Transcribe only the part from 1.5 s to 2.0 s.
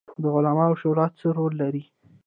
لري؟